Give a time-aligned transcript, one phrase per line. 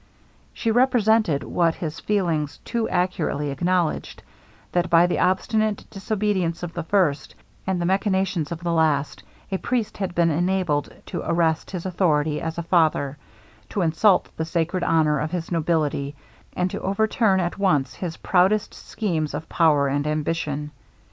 [0.51, 4.23] She represented, what his feelings too acutely acknowledged,
[4.71, 7.35] that by the obstinate disobedience of the first,
[7.67, 12.41] and the machinations of the last, a priest had been enabled to arrest his authority
[12.41, 13.19] as a father
[13.69, 16.15] to insult the sacred honor of his nobility
[16.53, 20.71] and to overturn at once his proudest schemes of power and ambition.